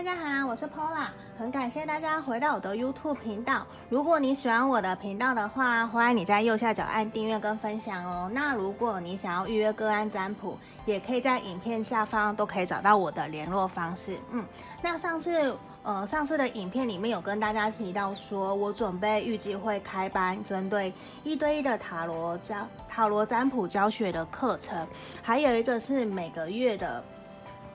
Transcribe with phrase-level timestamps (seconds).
[0.00, 3.66] 大家好，我是 Pola，很感谢大家回到我的 YouTube 频道。
[3.90, 8.30] 如果你喜欢我的频道的话，欢迎你在右下角按订阅跟分享哦。
[8.32, 14.18] 那如果你想要预约个案占卜，也可以在影片下方都可以找到我的联络方式。
[14.30, 14.42] 嗯，
[14.80, 20.94] 那上次呃上次的影片里面有跟大家提到说，我准备预计会开班针对
[21.24, 24.88] 一对一的塔罗教塔罗占卜教学的课程，
[25.20, 27.04] 还有一个是每个月的。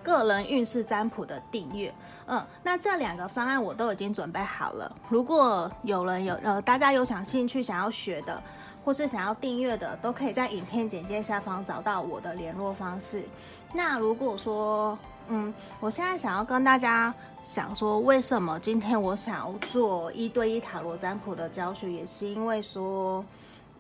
[0.06, 1.92] 个人运势占卜的订阅，
[2.28, 4.96] 嗯，那这两个方案我都已经准备好了。
[5.10, 8.40] 如果有人有呃，大家有想兴趣想要学的，
[8.84, 13.26] 或是想要订阅的，都可以在影片简介下方找到我的联络方式。
[13.74, 14.96] 那如果说，
[15.28, 23.26] 嗯，我现在想要跟大家想说，为什么今天我想要做一对一塔罗占卜的教学，也是因为说。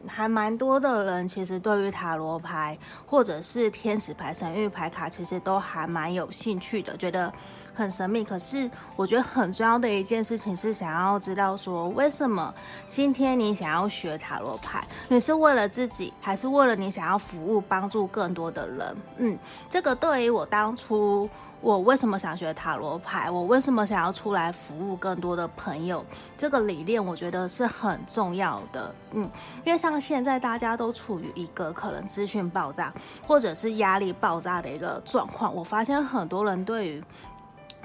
[0.08, 7.34] 还蛮多的人，其实对于塔罗牌或者是天使牌、神谕牌卡，其实都还蛮有兴趣的，觉得
[7.76, 8.24] 很神秘。
[8.24, 12.54] 可是我觉得很重要的一件事情是，想要知道说，为什么
[12.88, 14.88] 今天你想要学塔罗牌？
[15.10, 18.98] 你是为了自己，还是为了你想要服务、帮助更多的人？
[19.18, 19.38] 嗯，
[19.70, 21.30] 这个对于我当初。
[21.62, 23.32] 我为什么想学塔罗牌？
[23.32, 26.06] 我为什么想要出来服务更多的朋友？
[26.38, 28.94] 这个理念我觉得是很重要的。
[29.14, 29.28] 嗯，
[29.66, 32.94] 因为像现在大家都处于一个可能资讯爆炸，
[33.26, 37.04] 或者是压力爆炸的一个状况，我发现很多人对于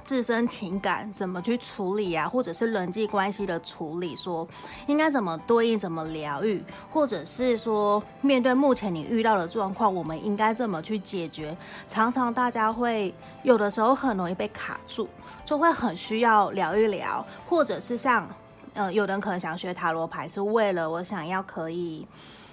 [0.03, 4.47] 自身情感怎么去处理啊，或者是人际关系的处理，说
[4.87, 11.57] 应该怎么对应、怎么疗愈，或者是说面对目前你遇到的状况，我们应该怎么去解决？
[11.87, 15.09] 常常大家会有的时候很容易被卡住，
[15.45, 18.29] 就会很需要聊一聊，或者是像
[18.75, 22.07] 呃，有人可能想学塔罗牌，是为了我想要可以。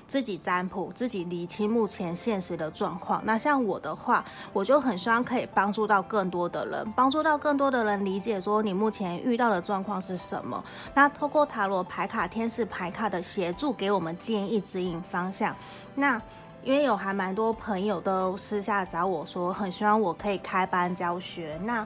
[0.07, 3.21] 自己占卜，自己理清目前现实的状况。
[3.25, 10.63] 那像我的话，我就很希望可以帮助到更多的人，帮助到更多的人理解说你目前遇到的状况是什么。
[10.93, 15.55] 那透过塔罗牌卡、天使牌卡的协助，给我们建议、指引方向。
[15.95, 16.21] 那
[16.63, 21.57] 因为有还蛮多朋友都私下找我说，很希望我可以开班教学。
[21.63, 21.85] 那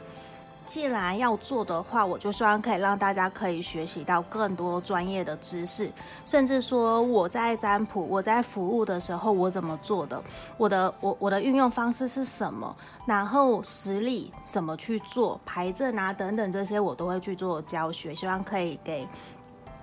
[0.72, 5.92] 既然要做的话，我就希望可以让大家可以学习到更多专业的知识，
[6.26, 10.24] 甚至说我在占卜、我在服务的时候，我怎么做的，
[10.56, 12.74] 我的我我的运用方式是什么，
[13.06, 19.06] 然后实力怎么去做，牌阵啊等等这些，我都会去做教学，希望可以给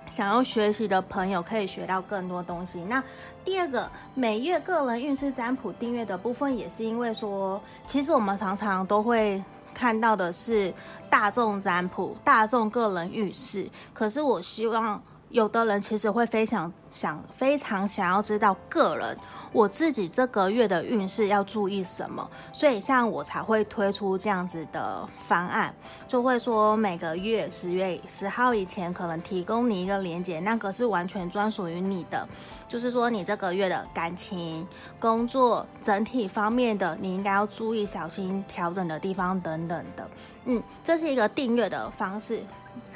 [0.09, 2.83] 想要学习的朋友可以学到更多东西。
[2.85, 3.03] 那
[3.45, 9.39] 第二个，每月个人运势占卜订阅的部分，也是因为说，其实我们常常都会。
[9.79, 10.73] 看到的是
[11.09, 19.17] 大众占卜、大众个人运势，可是我希望有的人其实会非常想、非常想要知道个人
[19.51, 25.73] 我自己这个月的运势要注意什么，所以像我才会推出这样子的方案，
[26.07, 32.27] 就会说每个月十月十号以前可能提供你一个连接，那个是完全专属于你的。
[32.67, 34.67] 就是说，你这个月的感情、
[34.99, 40.07] 工作整体方面的，你应该要注意、小心调整的地方等等的。
[40.45, 42.43] 嗯，这是一个订阅的方式。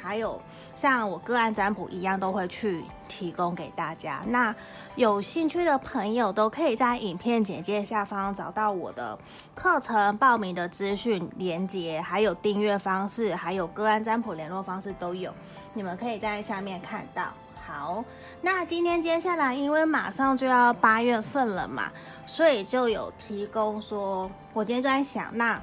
[0.04, 0.38] 还有
[0.76, 4.20] 像我个案占卜一样，都会去提供给大家。
[4.26, 4.54] 那
[4.96, 9.18] 有兴趣的朋友都可以在影片简介下方找到我的
[9.54, 15.32] 课程报名的资讯连接，还有订阅方式，还有个案占卜联络方式都有，
[15.72, 17.32] 你们可以在下面看到。
[17.66, 18.04] 好，
[18.42, 21.90] 那今天接下来，因为马上就要八月份了嘛，
[22.26, 25.60] 所以就有提供说，我今天就在想，那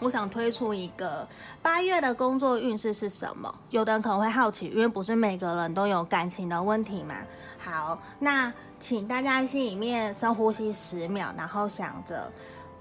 [0.00, 1.26] 我想推出一个
[1.62, 3.54] 八月的工作运势是什么？
[3.70, 7.14] 有的人可能会好奇，因为不是每个人都有感情的问题嘛。
[7.58, 12.30] 好，那请大家心里面深呼吸十秒，然后想着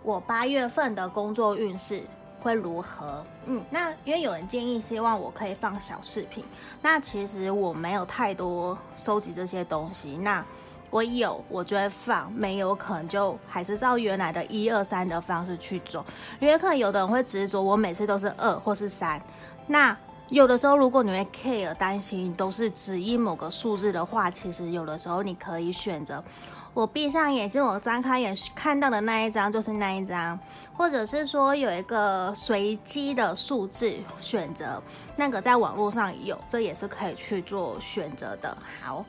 [0.01, 2.01] 我八月份的工作运势。
[2.41, 3.21] 会如何？
[3.47, 6.41] 嗯，那因为有人建议，希望我可以放小视频。
[6.81, 10.15] 那其实我没有太多收集这些东西。
[10.15, 10.41] 那
[10.89, 16.05] 我有，我就会放；没有，可能就还是照原来的一二三的方式去做。
[16.39, 19.21] 因为可能有的人会执着，我每次都是二或是三。
[19.67, 19.95] 那
[20.29, 26.23] 有的时候，如果你会 care 担心都是只因某个数字的话，其实有的时候你可以选择。
[26.71, 30.39] 我闭上眼睛，我张开眼看到的那一张就是那一张，
[30.77, 34.81] 或者是说有一个随机的数字选择，
[35.15, 38.55] 那个在网络上有，这也是可以去做选择的。
[38.83, 39.03] 好，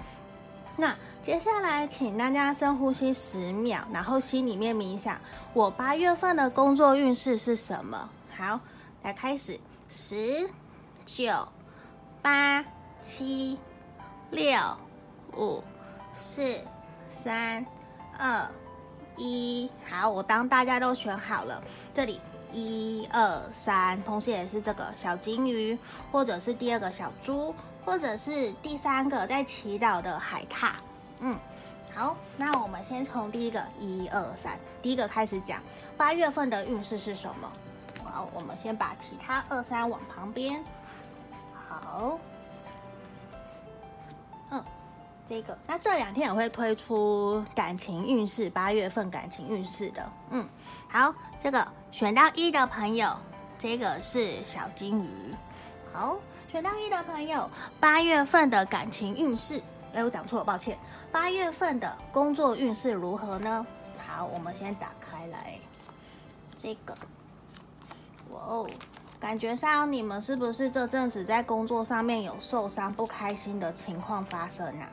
[0.77, 5.21] 那接下来请大家深呼吸十秒，然后心里面冥想，
[5.53, 8.09] 我八月份的工作运势是什么？
[8.37, 8.61] 好，
[9.03, 9.59] 来开始，
[9.89, 10.49] 十、
[11.05, 11.49] 九、
[12.23, 12.65] 八、
[13.01, 13.59] 七、
[14.31, 14.59] 六、
[15.37, 15.63] 五、
[16.13, 16.43] 四。
[17.13, 17.67] 三、
[18.21, 18.49] 二、
[19.17, 21.61] 一，好，我当大家都选好了，
[21.93, 22.21] 这里
[22.53, 25.77] 一二三，同时也是这个小金鱼，
[26.13, 27.53] 或者是第二个小猪，
[27.91, 30.71] 或者是第三个在祈祷的海獭。
[31.19, 31.37] 嗯，
[31.93, 35.61] 好，那我们先从第一个一二三，第一个开始讲
[35.97, 37.51] 八月份的运势是什么？
[38.05, 40.65] 好，我们先把其他二三往旁边。
[41.69, 42.17] 好，
[44.51, 44.65] 嗯，
[45.27, 50.09] 这个，那这两天也会推出感情运势，八月份感情运势的。
[50.31, 50.49] 嗯，
[50.89, 51.67] 好，这个。
[51.91, 53.13] 选到一的朋友，
[53.59, 55.35] 这个是小金鱼。
[55.93, 56.17] 好，
[56.51, 57.49] 选到一的朋友，
[57.79, 59.63] 八月份的感情运势，
[59.95, 60.77] 哎，我讲错了，抱歉。
[61.13, 63.65] 八月份的工作运势如何呢？
[64.05, 65.57] 好，我们先打开来，
[66.59, 66.93] 这个，
[68.33, 68.69] 哇哦，
[69.21, 74.89] 感觉上你们是不是这阵子在工作上面有受伤、不开心的情况发生啊？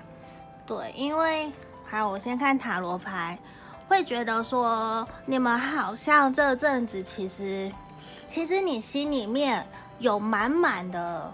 [0.67, 1.51] 对，因为，
[1.89, 3.37] 好，我先看塔罗牌。
[3.87, 7.71] 会觉得说，你们好像这阵子其实，
[8.27, 9.65] 其实你心里面
[9.97, 11.33] 有满满的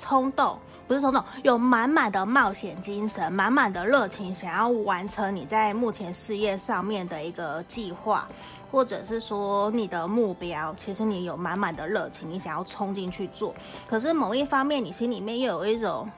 [0.00, 0.56] 冲动，
[0.86, 8.28] 不是冲动，有满满的冒险精神，满满的热情，想要完成你在目前事业上面的一个计划，
[8.70, 13.52] 或者是说你的目标，其实你有满满的热情，你想要冲进去做。
[13.88, 16.08] 可是某一方面，你心里面又有一种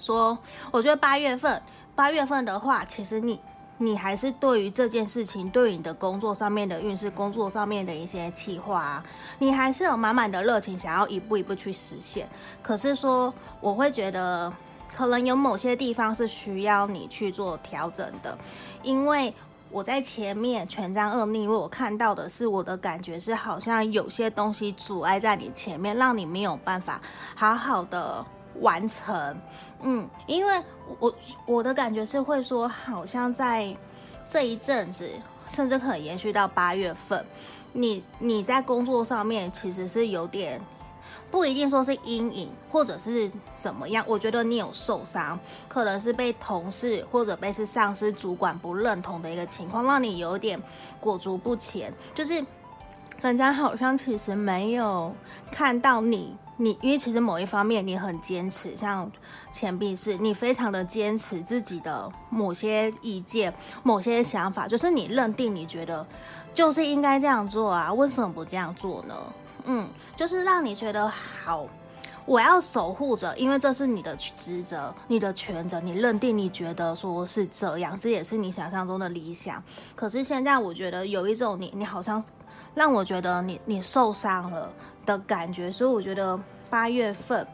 [0.00, 0.38] 说，
[0.70, 1.62] 我觉得八月份，
[1.94, 3.38] 八月份的话，其实你。
[3.78, 9.02] 你还是对于这件事情，对于你的工作上面的运势，工作上面的一些计划，
[9.38, 12.28] 你还是有满满的热情，想要一步一步去实现。
[12.62, 14.52] 可是说，我会觉得
[14.94, 18.38] 可能有某些地方是需要你去做调整的，
[18.82, 19.34] 因为
[19.70, 27.00] 我在前面权杖二逆，位我看到的是我的感觉是好像有些东西阻碍在你前面，让你没有办法
[27.34, 28.24] 好好的。
[28.60, 29.36] 完成，
[29.82, 30.62] 嗯，因为
[30.98, 31.14] 我
[31.46, 33.74] 我的感觉是会说，好像在
[34.28, 35.10] 这一阵子，
[35.46, 37.24] 甚至可能延续到八月份，
[37.72, 40.60] 你你在工作上面其实是有点
[41.30, 44.04] 不一定说是阴影，或者是怎么样。
[44.06, 50.62] 我觉得你有受伤，可能是被同事或者被是上司、主管不认同的一个情况，让你有点
[51.00, 52.44] 裹足不前，就是
[53.20, 55.14] 人家好像其实没有
[55.50, 56.36] 看到你。
[56.56, 59.10] 你因为其实某一方面你很坚持，像
[59.50, 63.52] 钱币是你非常的坚持自己的某些意见、
[63.82, 66.06] 某些想法，就是你认定你觉得
[66.54, 69.14] 就是应该这样做啊，为什么不这样做呢？
[69.64, 71.66] 嗯，就是让你觉得好，
[72.24, 79.62] 我要守护着，因为这是你的职责、你的权责，你认定你觉得说是这样，这也是你想象中的理想。
[79.96, 82.22] 可是现在我觉得有一种你，你好像
[82.74, 84.70] 让我觉得你你受伤了。
[85.06, 86.40] 的感觉，所以我觉得
[86.70, 87.46] 八月份，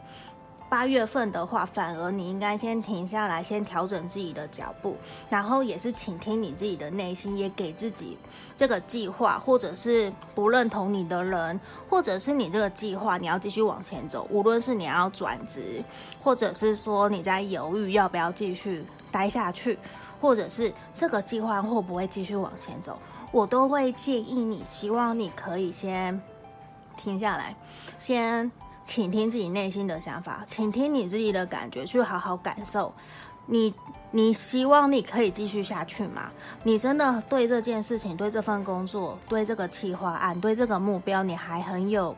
[0.69, 4.95] 八月份的话，反而你应该先停下来，先调整自己的脚步，
[5.29, 8.17] 然后也是倾听你自己的内心，也给自己
[8.55, 11.59] 这个计划，或者是不认同你的人，
[11.89, 15.83] 或者是你这个计划你要继续往前走，无论是你要转职，
[16.23, 19.77] 或者是说你在犹豫要不要继续待下去，
[20.21, 22.97] 或者是这个计划会不会继续往前走，
[23.31, 26.21] 我都会建议你，希望你可以先。
[26.97, 27.55] 停下来，
[27.97, 28.51] 先
[28.85, 32.93] 倾听自己内心的想法，倾听你自己的感觉，去好好感受。
[33.47, 33.73] 你，
[34.11, 36.29] 你希望你可以继续下去吗？
[36.61, 42.15] 你真的对这件事情、对这份工作、对这个企划案、对这个目标，你还很有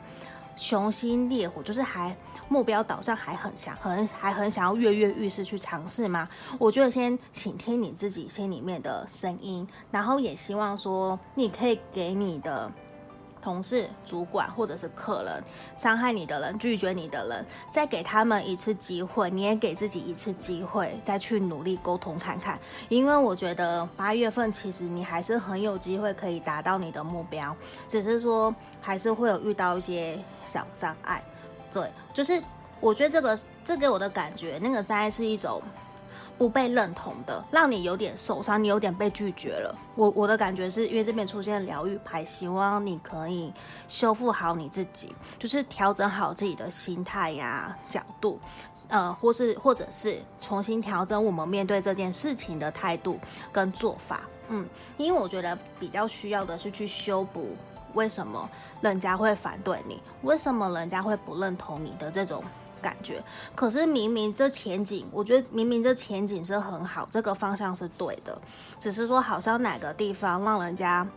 [0.55, 2.15] 雄心烈火，就是还
[2.47, 6.27] 目标导向还很强，很还很想要跃跃欲试去尝试吗？
[6.59, 12.71] 我觉得先请听你自己心里面的声音，然后也希望说你可以给你的。
[13.43, 15.43] 同事、主管或者是客人，
[15.75, 22.57] 伤害你的人、拒绝你的人，再给他们一次机会，你也给自己一次机会，再去努力沟通看看。
[22.87, 27.53] 因为我觉得八月份其实你还是很有机会可以达到你的目标，
[27.87, 31.21] 只是说还是会有遇到一些小障碍。
[31.69, 32.41] 对，就是
[32.79, 35.61] 我觉得这个这给我的感觉，那个障碍是一种。
[36.37, 39.73] 不被认同的，让你有点受伤，你有点被拒绝了。
[39.95, 43.53] 我我的感觉是因为这边出现疗愈牌，希望你可以
[43.87, 48.39] 修复好你自己，就是调整好自己的心态呀、角度，
[48.87, 53.19] 呃，或是或者是重新调整我们面对这件事情的态度
[53.51, 54.21] 跟做法。
[54.49, 57.55] 嗯，因为我觉得比较需要的是去修补
[57.93, 58.49] 为什么
[58.81, 62.43] 人家会反对你，为什么人家会不认同你的这种。
[62.83, 63.23] 感觉，
[63.55, 68.37] 可是明明这前景，我觉得明明这前景是很好，这个方向是对的，
[68.77, 71.07] 只是说好像哪个地方让人家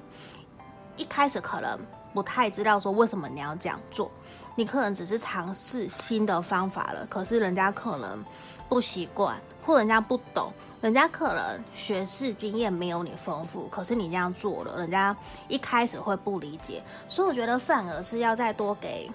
[0.96, 1.78] 一开始可能
[2.14, 4.10] 不太知道说为什么你要这样做，
[4.54, 8.24] 你可能只是尝试新的方法了，可是人家可能
[8.68, 15.14] 不习惯，或人家不懂，人家可能学识经验没有你丰富，可是你这样做了，人家
[15.48, 19.10] 一开始会不理解，所以我觉得反而是要再多给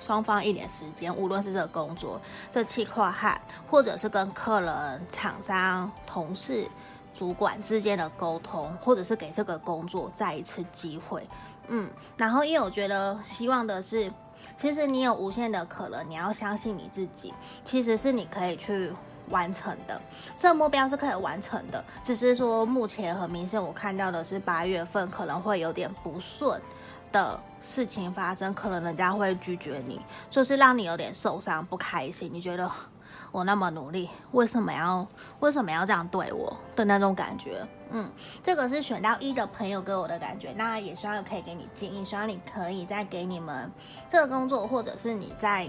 [0.00, 6.66] 双方一点时间，无论是这个工作、这企划案，或者是跟客人、厂商、同事、
[7.14, 11.26] 主管之间的沟通，或者是给这个工作再一次机会。
[11.68, 14.12] 嗯，然后因为我觉得希望的是。
[14.56, 17.32] 其实你有无限的可能，你要相信你自己，
[17.64, 18.92] 其实是你可以去
[19.30, 19.98] 完成的，
[20.36, 21.82] 这个目标是可以完成的。
[22.02, 26.60] 只是说目前很明显，我看到的是八月份可能会有点不顺
[27.12, 30.00] 的事情发生，可能人家会拒绝你，
[30.30, 32.30] 就是让你有点受伤、不开心。
[32.32, 32.70] 你觉得？
[33.32, 35.06] 我那么努力，为什么要
[35.38, 37.64] 为什么要这样对我的那种感觉？
[37.90, 38.10] 嗯，
[38.42, 43.70] 这个是选到一的朋友给我的感觉，那也希望可以给你建议，希望你可以再给你们
[44.08, 45.68] 这个工作，或者是你在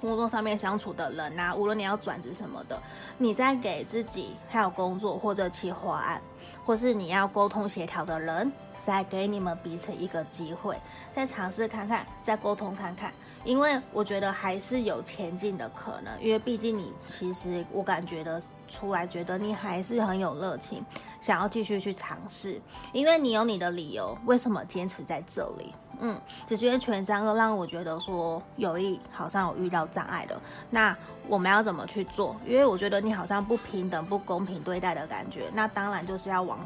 [0.00, 2.76] 工作上面相处的人啊，无论你要转职什么的，
[3.18, 6.20] 你在给自己还有工作或者企划案，
[6.64, 10.78] 或是你要沟通协调的人，再给你们彼此一个机会，
[11.12, 13.12] 再尝试看看，再沟通看看。
[13.44, 20.82] 因为我觉得还是有前进的可能，因为毕竟你其实我感觉得出来，觉得你还是很有热情，
[21.20, 22.58] 想要继续去尝试。
[22.92, 25.74] 因为你有你的理由，为什么坚持在这里？
[26.00, 30.40] 嗯，只是因为权杖二让我觉得说友谊好像有遇到障碍的，
[30.70, 30.96] 那
[31.28, 32.34] 我们要怎么去做？
[32.46, 36.58] 因为我觉得你好像不平等、不公平对待的感觉，那当然就是要往，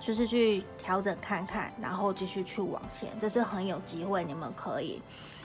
[0.00, 5.00] 就是去调整看看，然后继续去往前，这是很有机会，你们可以。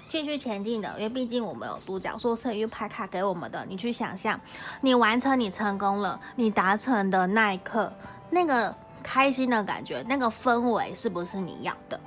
[0.08, 3.66] 继续前进的，因为毕竟我们有独角兽圣域牌卡给我们的。
[3.68, 4.40] 你去想象，
[4.80, 7.92] 你完成，你成功了，你达成的那一刻，
[8.30, 12.00] 那个开心的感觉，那个氛围是不是你要的？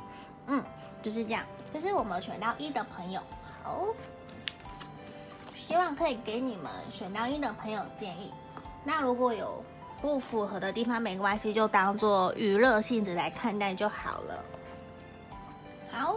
[0.46, 0.64] 嗯，
[1.02, 1.44] 就是这样。
[1.72, 3.20] 可是我们选到一的朋友，
[3.62, 3.84] 好，
[5.54, 8.32] 希望可以给你们选到一的朋友建议。
[8.84, 9.62] 那如果有
[10.00, 14.44] 不符合的地方，没关系，就当做娱乐性质来看待就好了。
[15.90, 16.16] 好。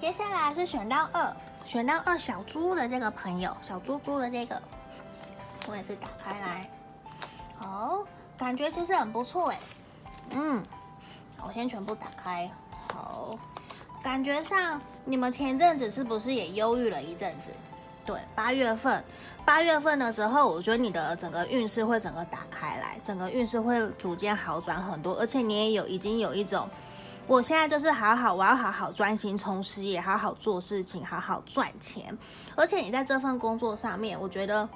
[0.00, 4.60] 接下来是选到二，选到二小猪的这个朋友，小猪猪的这个，
[5.68, 6.68] 我也是打开来，
[7.56, 8.04] 好，
[8.36, 9.60] 感觉其实很不错哎，
[10.30, 10.66] 嗯，
[11.46, 12.50] 我先全部打开，
[12.92, 13.38] 好，
[14.02, 17.52] 感觉上你们前阵子是不是也忧郁了一阵子？
[18.04, 19.02] 对，八月份，
[19.44, 26.68] 八月份的时候，我觉得你的整个运势会整个打开来，整个运势会逐渐好转很多，而且你也有已经有一种。
[27.28, 32.16] 我现在就是好好，我要好好专心从事业，好好做事情，好好赚钱。
[32.56, 34.68] 而且你在这份工作上面，我觉得，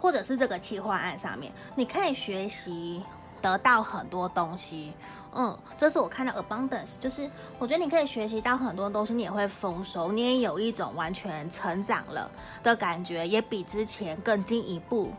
[0.00, 3.00] 或者是这个企划案上面，你可以学习
[3.44, 4.94] 得到很多东西。
[5.34, 12.30] 嗯，这是我看到 abundance，就是我觉得你可以学习到很多东西，你也会丰收，你也有一种完全成长了
[12.62, 15.12] 的感觉，也比之前更进一步，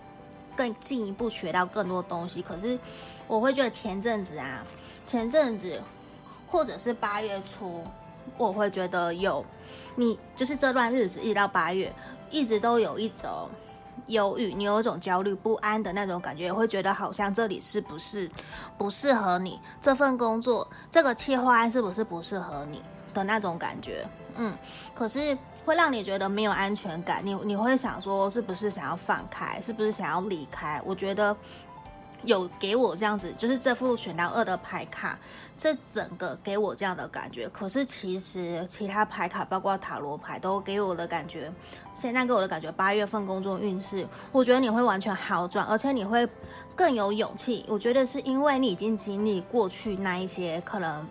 [0.56, 2.42] 更进一步学到更多东西。
[2.42, 2.80] 可是
[3.28, 4.66] 我会觉得前阵子啊，
[5.06, 5.80] 前阵子。
[6.48, 7.84] 或者是八月初，
[8.38, 9.44] 我会觉得有
[9.96, 11.92] 你，就是这段日子一直到八月，
[12.30, 13.50] 一直都有一种
[14.08, 18.30] 忧郁，你有一种焦虑不安的那种感觉，也会觉得好像这里是不是
[18.78, 22.82] 不适合你，这份工作，这个企划案是不是不适合你
[23.14, 24.54] 的那种感觉，嗯，
[24.94, 30.82] 可是会让你觉得没有安全感，你你会想说是不是想要放开，是不是想要离开？
[30.86, 31.36] 我觉得。
[32.24, 35.18] 有给我这样子，就是这副选到二的牌卡，
[35.58, 37.48] 这整个给我这样的感觉。
[37.50, 41.52] 可是其实其他牌卡，包括塔罗牌，都给我的感觉，
[41.94, 46.28] 现在给我的感觉，八月份工作运势，我觉得你会完全好转，而且你会
[46.76, 47.64] 更有勇气。
[47.68, 51.08] 我觉得是因为你已经经历过去那一些可能，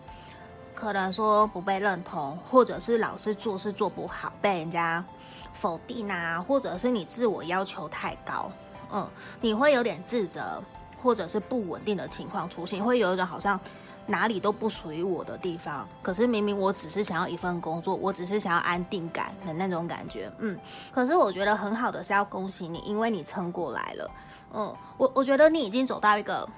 [0.74, 5.04] 可能说不被认同，或者是老是做事做不好，被人家
[5.52, 8.50] 否定啊，或者是你自我要求太高，
[8.92, 9.08] 嗯，
[9.40, 10.60] 你会有点自责。
[11.04, 13.60] 或者是不稳定的情况出现，会有一种好像
[14.06, 15.86] 哪里都不属于我的地方。
[16.02, 20.32] 可是明明我只是想要一份工作，我只是想要安定感的那种感觉。
[20.38, 20.58] 嗯，
[20.90, 24.10] 可是我觉得很好的是要恭喜你，因为你撑过来了。
[24.54, 26.48] 嗯，我我觉得你已经走到一个，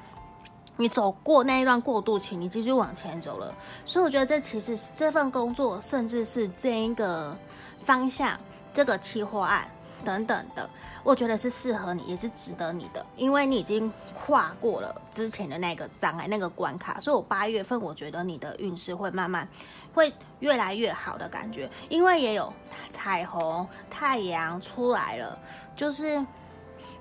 [0.76, 3.52] 你走过那一段过渡期，你继续往前走了。
[3.84, 7.36] 所以我觉得这其实这份工作，甚至是这一个
[7.84, 8.38] 方向，
[8.72, 9.68] 这个企划案。
[10.04, 10.68] 等等的，
[11.02, 19.48] 我觉得是适合你，也是值得你的，因为你已经跨过了之前的那个障碍、那个关卡，所以我八月份我觉得你的运势会慢慢
[19.94, 22.52] 会越来越好的感觉，因为也有
[22.88, 25.38] 彩虹、太阳出来了，
[25.74, 26.24] 就是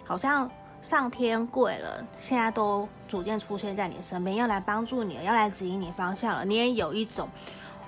[0.03, 0.49] 好像
[0.81, 7.29] 上天贵了现在都逐渐出现在你身边，要来帮助你，要来指引你方向了，你也有一种。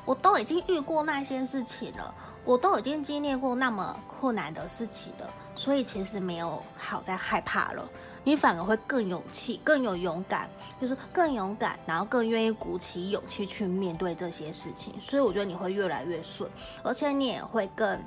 [0.05, 2.15] 我都已经遇过那些事情了，
[2.47, 7.85] 我都已经经历过那么困难的事情了，所以其实没有好再害怕了，
[8.23, 10.49] 你反而会更勇气，更有勇敢，
[10.79, 16.49] 就是更勇敢，然后更愿意鼓起勇气去面对这些事情，所以我觉得你会越来越顺，
[16.83, 18.01] 而且你也会更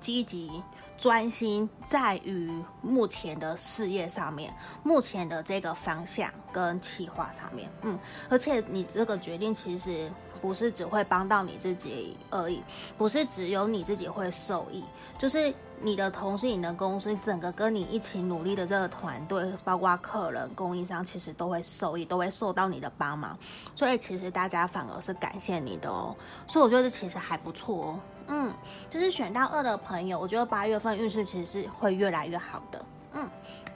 [0.00, 0.62] 积极。
[0.98, 2.50] 专心在于
[2.82, 4.52] 目前的事业上面，
[4.82, 7.96] 目前的这个方向跟计划上面，嗯，
[8.28, 10.10] 而且你这个决定其实
[10.42, 12.64] 不是只会帮到你自己而已，
[12.96, 14.82] 不是只有你自己会受益，
[15.16, 23.38] 就是你的同事、你的公司，整个跟你一起努力的这个团队，包括客人、供应商，其实都会受益，都会受到你的帮忙，
[23.76, 26.16] 所以其实大家反而是感谢你的哦，
[26.48, 28.00] 所以我觉得其实还不错哦。
[28.28, 28.54] 嗯，
[28.90, 32.84] 就是选到二的朋友，我觉得八月份运势其实是会越来越好的。
[33.14, 33.30] 嗯，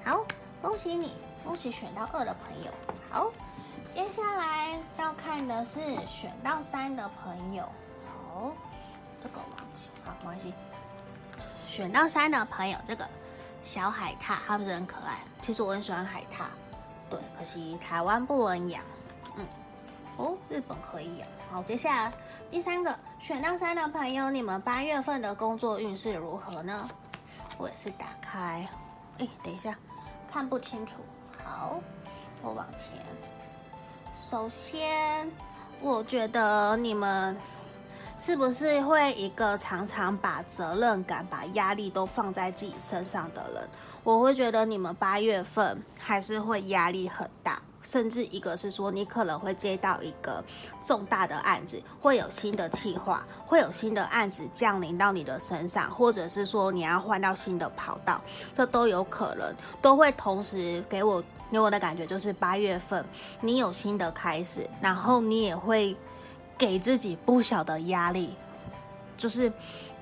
[0.04, 0.24] 好，
[0.60, 2.70] 恭喜你，恭喜选到二的朋友。
[3.10, 3.32] 好，
[3.90, 7.64] 接下来要看的是选到三的朋友。
[8.06, 8.52] 好，
[9.22, 10.52] 这个忘记，好，没关系。
[11.66, 13.08] 选到三的朋友，这个
[13.64, 15.20] 小海獭，它不是很可爱？
[15.40, 16.44] 其实我很喜欢海獭，
[17.08, 18.82] 对，可惜台湾不能养。
[19.38, 19.46] 嗯，
[20.18, 21.26] 哦，日本可以养。
[21.52, 22.12] 好，接下来
[22.50, 26.88] 第三个选到三的朋友，你们八月份的工作运势如何呢？
[27.58, 28.66] 我也是打开，
[29.18, 29.76] 哎，等一下，
[30.32, 30.94] 看不清楚。
[31.44, 31.78] 好，
[32.40, 32.88] 我往前。
[34.16, 35.30] 首先，
[35.82, 37.36] 我觉得你们
[38.16, 43.68] 是不是会一个常常把责任感、把压力都放在自己身上的人？
[44.02, 47.60] 我会觉得你们八月份还是会压力很大。
[47.82, 50.42] 甚至一个是说，你可能会接到一个
[50.82, 58.20] 重大的案子，会有新的计划，会有新的案子降临到你的身上，或者是说你要换到新的跑道，
[58.54, 63.04] 这都有可能，都会同时给我给我的感觉就是八月份
[63.40, 65.96] 你有新的开始，然后你也会
[66.56, 68.34] 给自己不小的压力，
[69.16, 69.52] 就是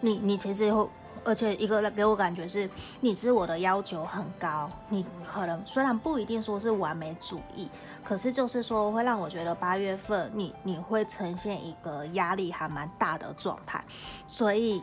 [0.00, 0.88] 你你其实会。
[1.24, 2.68] 而且一个给我感觉是，
[3.00, 7.68] 你自我的要求很高，你可能虽然不一定说是完美主义，
[8.02, 13.84] 可是就是说会让我觉得八月份你你会呈现一个压力还蛮大的状态，
[14.26, 14.82] 所以，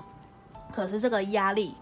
[0.73, 1.75] 可是这个压力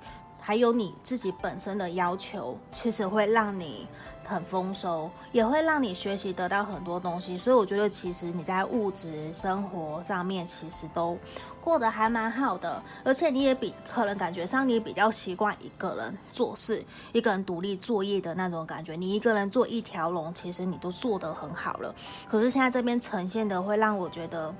[0.46, 3.88] 还有你自己本身的要求，其实会让你。
[4.28, 11.16] 很丰收，也会让你学习得到很多东西，所以我觉得其实你在物质生活上面其实都
[11.62, 21.94] 过得还蛮好的，而且你也比可能感觉上你比较习惯一个人做事，一个人独立作业的那种感觉，你一个人做一条龙，其实你都做得很好了。
[22.28, 24.52] 可是现在这边呈现的会让我觉得。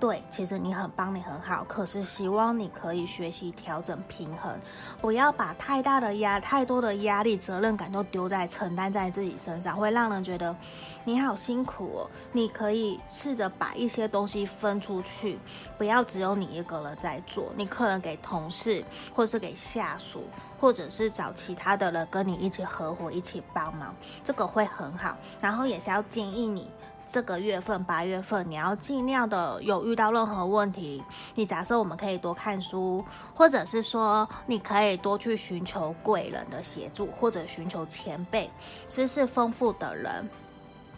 [0.00, 4.56] 对，其实你很棒，你很好，可是希望你可以学习调整平衡，
[5.00, 10.54] 不要把太大的压、太多的压力、责任感都丢在承担在自己身上，会让人觉得
[11.02, 12.10] 你好辛苦哦。
[12.30, 15.36] 你可以试着把一些东西分出去，
[15.76, 20.22] 不要只有你一个人在做，你可能给同事，或是给下属，
[20.60, 25.16] 或者是找其他的人跟你一起合伙、一起帮忙，这个会很好。
[25.40, 26.70] 然后也是要建议你。
[27.10, 31.02] 这个月份八月份，你要尽量的有遇到任何问题，
[31.34, 33.02] 你假设我们可以多看书，
[33.34, 38.50] 或者是说你可以多去寻求贵人的协助，或者寻求前辈、
[38.86, 40.28] 知识丰富的人。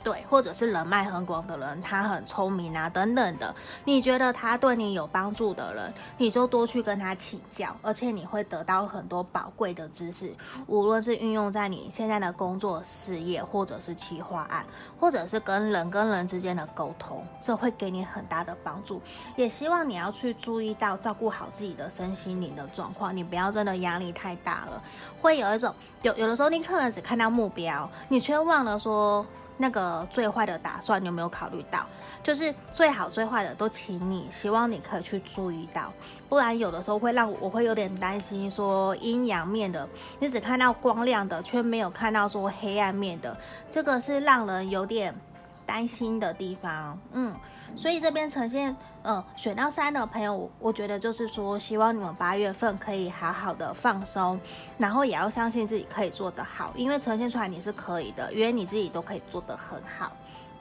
[0.02, 3.54] 对，或者是人脉很广的人，他很聪明啊，等等的。
[3.84, 10.34] 你觉得他对你有帮助的人，你就多去跟他请教，而且你会得到很多宝贵的知识，
[10.66, 14.64] 无论是运用在你现在的工作、事业，或者是企划案，
[14.98, 19.02] 或者是跟人跟人之间的沟通，这会给你很大的帮助。
[19.36, 24.82] 也希望你要去注意到，照顾好自己的身心灵的状况，你不要真的压力太大了，
[25.20, 29.26] 会有一种有有的时候你可能只看到目标，你却忘了说。
[29.60, 31.84] 那个最坏的打算，你有没有考虑到？
[32.22, 35.92] 就是最好最坏的都请你，希望你可以去注意到，
[36.30, 39.86] 不然有的时候会让我，我会有点担心，说阴阳面的，
[40.18, 43.36] 你只看到光亮的，却没有看到说黑暗面的，
[43.70, 45.14] 这个是让人有点
[45.66, 46.98] 担心的地方。
[47.12, 47.34] 嗯。
[47.76, 54.38] 所以这边呈现，嗯，选到三的朋友，我我觉得就是说，希望你们八月份可以好好的放松，
[54.76, 60.12] 然后也要相信自己可以做得好，因为呈现出来你是可以的，因为你自己都可以做得很好。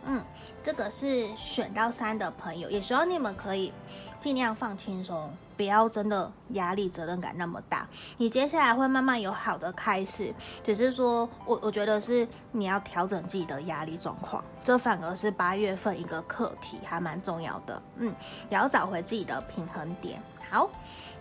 [0.06, 0.24] 嗯，
[0.64, 3.74] 这个是选到三的朋友，也希望你们可以
[4.22, 5.30] 尽量放轻松。
[5.60, 10.34] 不要真的压力责任感那么大，你接下来会慢慢有好的开始。
[10.64, 17.82] 只是说我我觉得是你要调整自己的压力状况，这反而是八月份一个课题，还蛮重要的。
[17.98, 18.16] 嗯，
[18.50, 20.24] 也要找回自己的平衡点。
[20.50, 20.72] 好，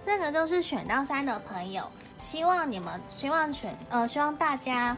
[0.04, 4.96] 那个就是选到三的朋友，希望你们希望选呃希望大家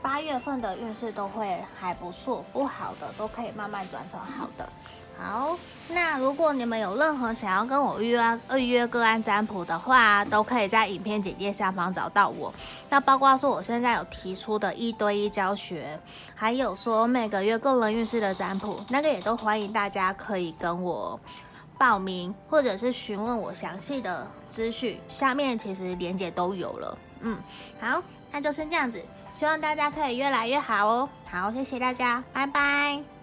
[0.00, 4.70] 八月份的运势都会还不错，不好的都可以慢慢转成好的。
[5.20, 12.54] 好，那如果你们有任何想要跟我预约预约个案占卜的话，都可以在影片简介下方找到我。
[12.88, 15.98] 那包括说我现在有提出的一对一教学，
[16.36, 21.18] 还有说每个月个人运势的占卜，那个也都欢迎大家可以跟我
[21.76, 25.00] 报名，或者是询问我详细的资讯。
[25.08, 26.98] 下面其实连结都有了。
[27.22, 27.36] 嗯，
[27.80, 28.00] 好，
[28.30, 31.08] 那就是这样子，希望大家可以越来越好哦。
[31.28, 33.17] 好，谢谢大家，拜拜。